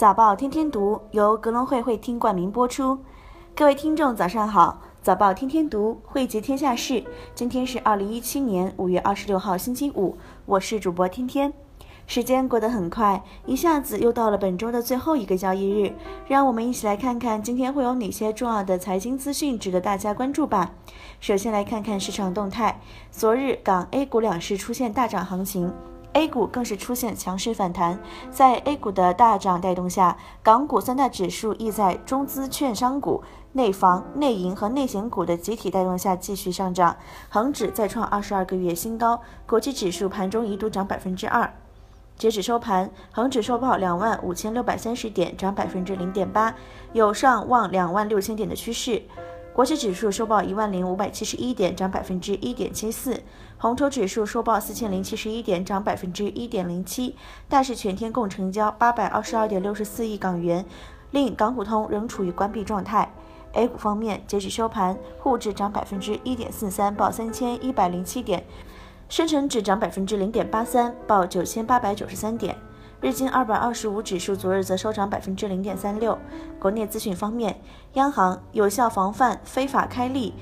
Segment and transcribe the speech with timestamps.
[0.00, 2.98] 早报天天读由格隆会会听冠名播出。
[3.54, 4.80] 各位听众，早上好！
[5.02, 7.04] 早报天天读，汇集天下事。
[7.34, 10.16] 今天是二零一七年五月二十六号，星期五。
[10.46, 11.52] 我是主播天天。
[12.06, 15.92] 时间过得很快，一下子又到了本周的最后一个交易日。
[16.26, 20.70] 让我们一起来看看今天会有哪些重要的财经资讯值得大家关注吧。
[21.20, 22.80] 首先来看看市场动态。
[23.10, 25.70] 昨日港 A 股两市出现大涨行情。
[26.12, 27.98] A 股更是出现强势反弹，
[28.30, 36.96] 在 A 股的大涨带动下，港股三大指数亦在中资券商股、内房、内银和内险股的集体带动下继续上涨，
[37.28, 41.52] 恒指再创二十二个月新高，国际指数盘中一度涨百分之二。
[42.16, 46.54] 截止收盘，恒指收报两万五千六百三十点，涨百分之零点八，
[46.92, 49.02] 有上望两万六千点的趋势。
[49.60, 53.20] 国企指数收报一万零五百七十一点，涨百分之一点七四；
[53.58, 57.14] 红筹指数收报四千零七十一点，涨百分之一点零七。
[57.46, 60.64] 大市全天共成交八百二十二点六十四亿港元，
[61.10, 63.12] 令港股通仍处于关闭状态。
[63.52, 68.40] A 股方面，截止收盘，沪指涨百分之一点四三，报三千一百零七点；
[69.10, 72.56] 深成指涨百分之零点八三，报九千八百九十三点。
[73.00, 76.18] 日经二百二十五指数昨日则收涨百分之零点三六。
[76.58, 77.58] 国内资讯方面，
[77.94, 80.34] 央行有效防范非法开立、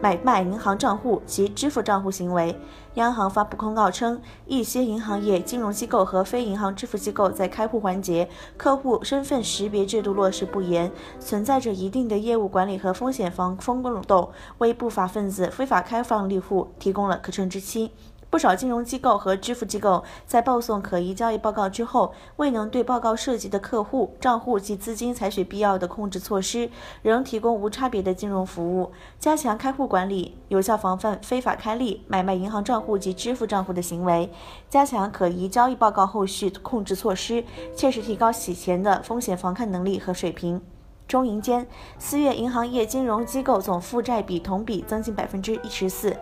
[0.00, 2.58] 买卖银行账户及支付账户行为。
[2.94, 17.90] 央行发布公告称，一些银行业、金融机构和非银行支付机构在开户环节、客户身份识别制度落实不严，存在着一定的业务管理和风险防风漏洞，为不法分子非法开放立户提供了可乘之机。
[18.28, 26.68] 不少金融机构和支付机构在报送可疑交易报告之后，未能对报告涉及的客户账户及资金采取必要的控制措施，
[27.02, 28.90] 仍提供无差别的金融服务。
[29.18, 34.28] 加强开户管理，有效防范非法开立、买卖银行账户及支付账户的行为；
[34.68, 40.60] 加强可疑交易报告后续控制措施，切实提高洗钱的风险防范能力和水平。
[41.08, 41.66] 中银间，
[41.98, 46.16] 四月银行业金融机构总负债比同比增进百分之一十四。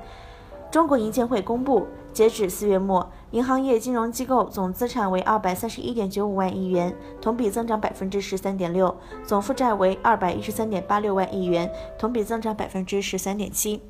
[0.75, 8.93] 中国银监会公布，截止四月末，银行业金融机构总资产为二百三十一点九五万亿元，同比增长百分之十三点六；
[9.25, 13.81] 总负债为二百一十三点八六万亿元，同比增长百分之十三点七。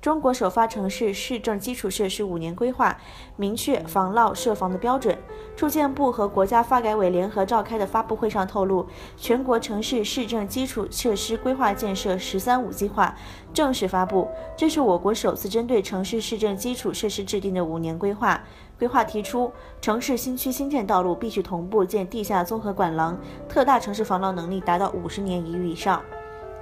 [0.00, 2.96] 中国首发城市市政基础设施五年规划，
[3.36, 5.16] 明确防涝设防的标准。
[5.54, 8.86] 住建部和国家发改委联合召开的发布会上透露，
[9.18, 13.14] 全国城市市政基础设施规划建设“十三五”计划
[13.52, 14.26] 正式发布。
[14.56, 18.42] 这是我国首次针对城市市政基础设施制定的五年规划。
[18.78, 26.00] 规划提出，城市新区新建道路必须同步建地下综合管廊，特大城市防涝能力达到五十年一遇以上。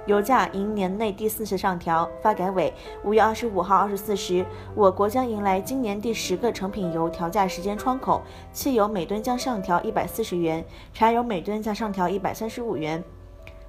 [0.09, 4.43] 油价迎年内第四次上调，发改委五月二十五号二十四时，
[4.73, 13.03] 我国将迎来今年第十个成品油调价时间窗口，汽油每吨将上调一百四十元，柴油每吨将上调一百三十五元。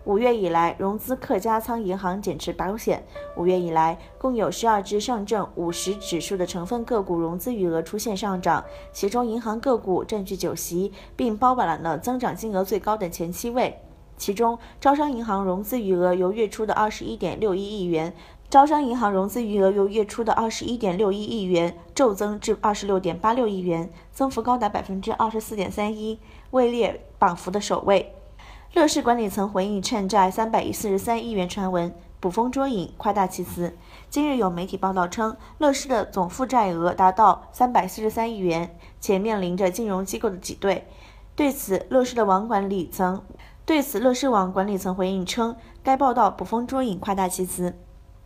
[0.04, 3.04] 五月以来，融资客加仓银行减持保险。
[3.36, 8.64] 五月以来，共有十二只上证五十指数的成分个股融资余额出现上涨，
[8.94, 13.78] 其中银行个股占据九席，并包揽了增长金额最高的前七位。
[14.20, 18.14] 其中，招商银行融资余额由月初的二十一点六一亿元，
[18.50, 26.18] 招商银行融资余额由月初的二十一点六一亿元骤增至二十六点八六亿元，增幅高达百分之二十四点三一，
[26.50, 28.14] 位列榜幅的首位。
[28.74, 33.74] 乐视管理层回应欠债三百四十三亿元传闻，捕风捉影，夸大其词。
[34.10, 40.86] 今日有媒体报道称，乐视的总负债额达到三百四十三亿元，且面临着金融机构的挤兑。
[41.34, 43.22] 对此，乐视的网管理层。
[43.70, 47.78] 对此，乐视网管理层回应称，该报道捕风捉影、夸大其词。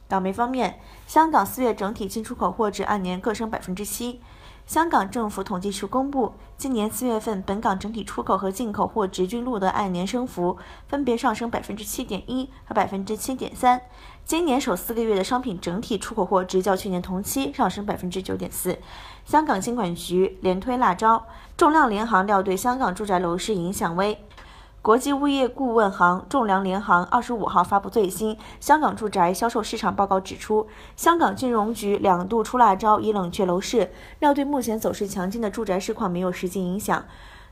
[0.09, 4.22] 港媒方面，香港四月整体进出口货值按年各升百分之七。
[4.65, 10.56] 香港政府统计处公布，今年四月份本港整体出口和进口货值均录得按年升幅，
[10.88, 13.78] 分别上升百分之七点一和百分之七点三。
[14.25, 18.78] 今年首四个月的商品整体出口货值较去年同期上升百分之九点四。
[19.26, 24.19] 香港金管局连推辣招，重量联行料对香港住宅楼市影响微。
[24.84, 37.03] 国际物业顾问行仲量联行二十五号发布最新香港住宅销售市场报告，指出，香港金融局两度出辣招以冷却楼市，料对目前走势强劲的住宅市况没有实际影响。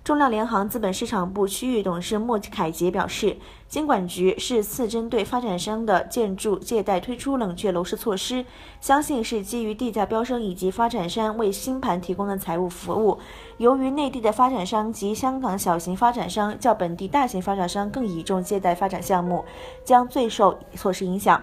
[0.04, 3.36] 中量联行资本市场部区域董事莫凯杰表示，
[3.68, 8.44] 监管局是次针对发展商的建筑借贷推出冷却楼市措施，
[8.80, 13.16] 相信是基于地价飙升以及发展商为新盘提供的财务服务。
[13.58, 19.44] 由于内地的发展商及香港小型发展商较本地大型发展商更倚重借贷发展项目，
[19.84, 21.40] 将最受措施影响。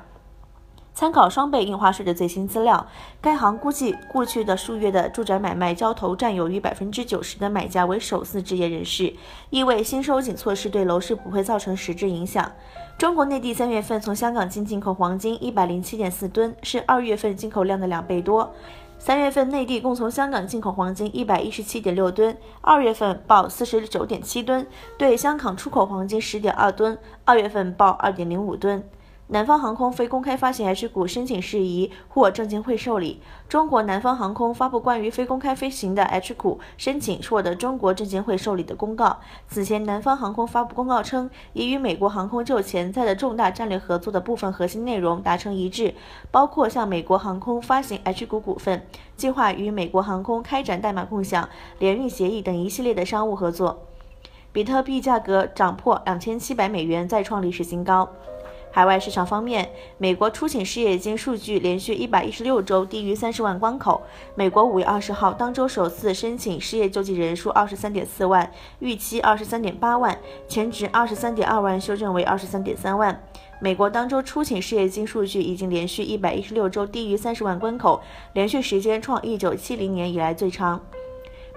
[0.94, 2.86] 参考双倍印花税的最新资料，
[3.22, 9.14] 该行估计过去的数月的住宅买卖交投占有逾百分之九十的买家为首次置业人士，
[9.50, 12.52] 意味新收紧措施对楼市不会造成实质影响。
[12.98, 18.52] 中国内地三月份从香港进进口黄金一百零七点四吨，是二月份进口量的两倍多。
[18.98, 28.84] 三月份内地共从香港进口黄金一百一十七点六吨，二月份报四十九点七吨，对香港出口黄金十点二吨，二月份报二点零五吨。
[29.31, 33.22] 南方航空非公开发行 H 股申请事宜获证监会受理。
[33.48, 39.20] 中国南方航空发布关于非公开飞行的 H 股申请获得中国证监会受理的公告。
[39.48, 45.94] 此前，南方航空发布公告称，已与美国航空就潜在的重大战略合作的部分核心内容达成一致，
[46.31, 51.48] 包括向美国航空发行 H 股股份，计划与美国航空开展代码共享、
[51.78, 53.86] 联运协议等一系列的商务合作。
[54.52, 58.10] 比特币价格涨破两千七百美元，再创历史新高。
[58.71, 64.01] 海外市场方面，美国初请失业金数据连续一百一十六周低于三十万关口。
[64.36, 70.18] 美国五月二十号当周首次申请失业救济人数二十三点四万，预期二十三点八万，
[70.48, 73.21] 前值二十三点二万修正为二十三点三万。
[73.60, 78.01] 美国当周初请失业金数据已经连续一百一十六周低于三十万关口，
[78.33, 80.80] 连续时间创一九七零年以来最长。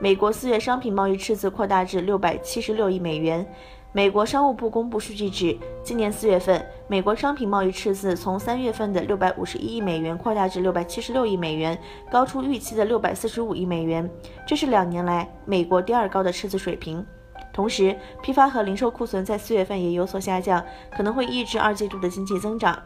[0.00, 3.46] 美国四月商品贸易赤字扩大至六百七十六亿美元。
[3.94, 11.78] 美国商务部公布数据指，今年四月份，美国商品贸易赤字从三月份的六百五十一亿美元扩大至六百七十六亿美元，
[12.10, 14.08] 高出预期的六百四十五亿美元，
[14.46, 17.04] 这是两年来美国第二高的赤字水平。
[17.52, 20.64] 同时，批发和零售库存在四月份也有所下降，
[20.96, 22.82] 可能会抑制二季度的经济增长。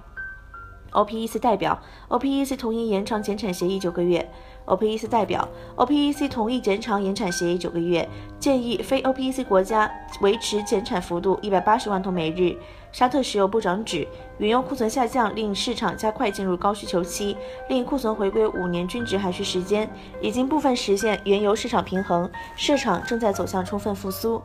[0.97, 1.79] OPEC 代表
[2.09, 4.27] ，OPEC 同意延长减产协议九个月。
[4.65, 5.47] OPEC 代表
[5.77, 8.09] ，OPEC 同意延长延产协议九个月，
[8.41, 9.89] 建议非 OPEC 国家
[10.23, 12.57] 维持减产幅度一百八十万桶每日。
[12.91, 14.09] 沙特石油部长指，
[14.39, 17.37] 原油库存下降令市场加快进入高需求期，
[17.69, 19.89] 令库存回归五年均值还需时间，
[20.23, 24.41] 已经部分实现原油市场平衡，市场正在走向充分复苏。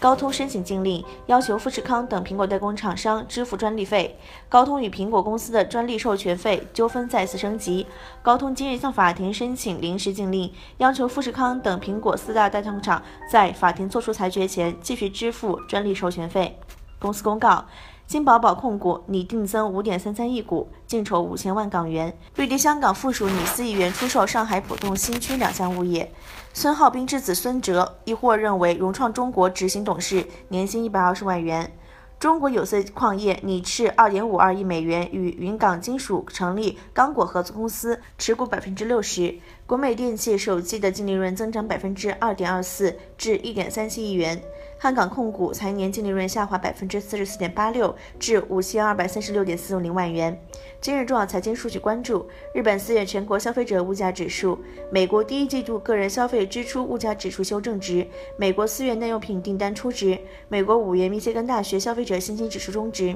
[0.00, 4.16] 高通申请禁令，要求富士康等苹果代工厂商支付专利费。
[4.48, 7.84] 高通与苹果公司的专利授权费纠纷再次升级。
[8.22, 16.56] 高通今日向法庭申请临时禁令，要求富士康等苹果四大代工厂在法庭作出裁决前继续支付专利授权费。
[17.00, 17.64] 公司公告。
[18.08, 22.16] 金宝宝控股拟定增五点三三亿股，净筹五千万港元。
[22.36, 26.10] 绿地香港附属拟四亿元出售上海浦东新区两项物业。
[26.60, 31.70] 孙浩斌之子孙哲亦获认为融创中国执行董事，年薪一百二十万元。
[32.18, 39.38] 中国有色矿业拟斥二点五二亿美元与云港金属成立刚果合资公司，持股百分之六十。
[39.68, 44.40] 国美电器首季的净利润增长百分之二点二四，至一点三七亿元。
[44.78, 50.42] 汉港控股财年净利润下滑百分之四十四点八六，至五千二百三十六点四零万元。
[50.80, 54.58] 今日重要财经数据关注：日本四月全国消费者物价指数，
[54.90, 58.06] 美国第一季度个人消费支出物价指数修正值，
[58.38, 60.18] 美国四月耐用品订单初值，
[60.48, 63.14] 美国五月密歇根大学消费者信心指数终值。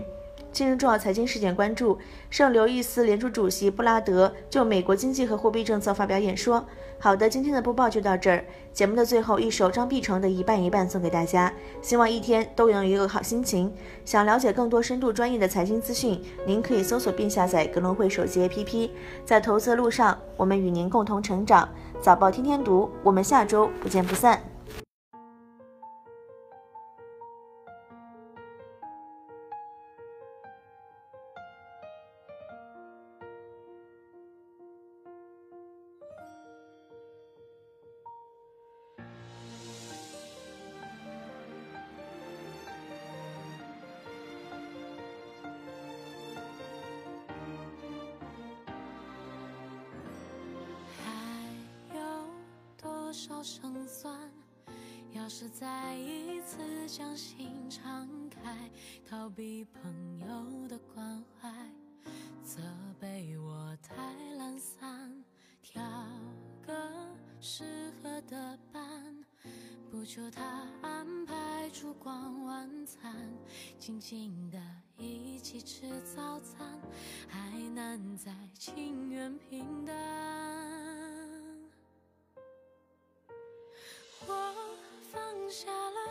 [0.52, 6.62] 今日重要财经事件关注：圣刘易斯联储主席布拉德就美国经济和货币政策发表演说。
[6.98, 8.44] 好的，今天的播报就到这儿。
[8.70, 11.50] 节目的最后一首张碧晨的一半一半送给大家，
[11.80, 13.72] 希望一天都能有一个好心情。
[14.04, 18.90] 想了解更多深度专业的财经资讯，您可以搜索并下载格隆汇手机 APP。
[19.24, 21.66] 在投资的路上，我们与您共同成长。
[21.98, 24.51] 早报天天读，我们下周不见不散。
[53.22, 54.18] 少胜算？
[55.12, 58.68] 要是再一次将心敞开，
[59.08, 61.48] 逃避朋友的关怀，
[62.42, 62.60] 责
[62.98, 63.94] 备我太
[64.34, 65.24] 懒散，
[65.62, 65.80] 挑
[66.66, 66.74] 个
[67.40, 68.82] 适合的伴，
[69.88, 73.14] 不求他安排烛光晚餐，
[73.78, 74.58] 静静的
[74.98, 76.66] 一起吃早餐，
[77.28, 80.51] 还难再情愿平淡。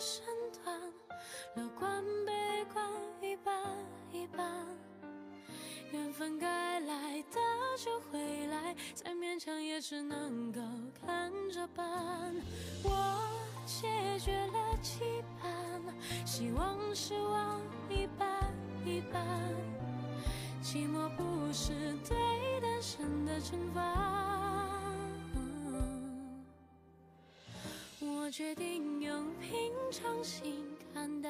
[0.01, 0.23] 身
[0.63, 0.81] 段，
[1.53, 2.83] 乐观悲观
[3.21, 3.53] 一半
[4.11, 4.65] 一半，
[5.91, 7.37] 缘分该来的
[7.77, 10.59] 就会来，再勉强也只能够
[10.99, 12.33] 看着办。
[12.83, 13.21] 我
[13.67, 15.79] 谢绝了期盼，
[16.25, 18.27] 希望失望一半
[18.83, 19.23] 一半，
[20.63, 21.73] 寂寞不是
[22.09, 22.17] 对
[22.59, 24.40] 单身的惩罚。
[28.31, 31.29] 决定用平常心看待。